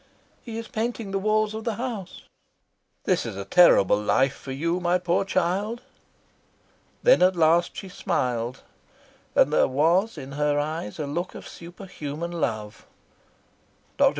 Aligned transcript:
"He 0.41 0.57
is 0.57 0.67
painting 0.67 1.11
the 1.11 1.19
walls 1.19 1.53
of 1.53 1.63
the 1.63 1.75
house." 1.75 2.23
"This 3.03 3.23
is 3.23 3.35
a 3.35 3.45
terrible 3.45 4.01
life 4.01 4.33
for 4.33 4.51
you, 4.51 4.79
my 4.79 4.97
poor 4.97 5.23
child." 5.23 5.83
Then 7.03 7.21
at 7.21 7.35
last 7.35 7.77
she 7.77 7.87
smiled, 7.87 8.63
and 9.35 9.53
there 9.53 9.67
was 9.67 10.17
in 10.17 10.31
her 10.31 10.57
eyes 10.57 10.97
a 10.97 11.05
look 11.05 11.35
of 11.35 11.47
superhuman 11.47 12.31
love. 12.31 12.87
Dr. 13.97 14.09